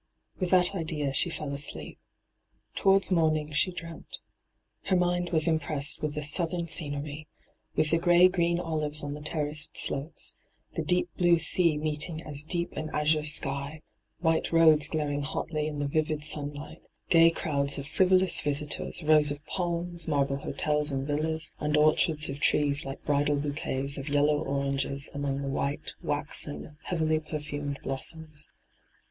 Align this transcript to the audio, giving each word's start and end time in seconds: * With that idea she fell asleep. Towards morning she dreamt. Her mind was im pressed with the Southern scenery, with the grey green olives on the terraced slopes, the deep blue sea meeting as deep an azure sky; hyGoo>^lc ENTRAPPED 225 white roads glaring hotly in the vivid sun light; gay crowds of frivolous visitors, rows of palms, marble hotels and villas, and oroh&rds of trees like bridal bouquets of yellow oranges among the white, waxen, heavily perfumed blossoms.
* 0.21 0.39
With 0.39 0.49
that 0.49 0.73
idea 0.73 1.13
she 1.13 1.29
fell 1.29 1.53
asleep. 1.53 1.99
Towards 2.73 3.11
morning 3.11 3.51
she 3.51 3.71
dreamt. 3.71 4.17
Her 4.85 4.95
mind 4.95 5.29
was 5.29 5.47
im 5.47 5.59
pressed 5.59 6.01
with 6.01 6.15
the 6.15 6.23
Southern 6.23 6.65
scenery, 6.65 7.27
with 7.75 7.91
the 7.91 7.99
grey 7.99 8.27
green 8.27 8.59
olives 8.59 9.03
on 9.03 9.13
the 9.13 9.21
terraced 9.21 9.77
slopes, 9.77 10.37
the 10.73 10.81
deep 10.81 11.07
blue 11.17 11.37
sea 11.37 11.77
meeting 11.77 12.19
as 12.23 12.43
deep 12.43 12.71
an 12.75 12.89
azure 12.89 13.23
sky; 13.23 13.83
hyGoo>^lc 14.23 14.37
ENTRAPPED 14.37 14.47
225 14.47 14.51
white 14.51 14.51
roads 14.51 14.87
glaring 14.87 15.21
hotly 15.21 15.67
in 15.67 15.77
the 15.77 15.87
vivid 15.87 16.23
sun 16.23 16.51
light; 16.55 16.81
gay 17.11 17.29
crowds 17.29 17.77
of 17.77 17.85
frivolous 17.85 18.41
visitors, 18.41 19.03
rows 19.03 19.29
of 19.29 19.45
palms, 19.45 20.07
marble 20.07 20.37
hotels 20.37 20.89
and 20.89 21.05
villas, 21.05 21.51
and 21.59 21.75
oroh&rds 21.75 22.27
of 22.27 22.39
trees 22.39 22.83
like 22.85 23.05
bridal 23.05 23.37
bouquets 23.37 23.99
of 23.99 24.09
yellow 24.09 24.39
oranges 24.43 25.11
among 25.13 25.43
the 25.43 25.47
white, 25.47 25.93
waxen, 26.01 26.75
heavily 26.85 27.19
perfumed 27.19 27.77
blossoms. 27.83 28.49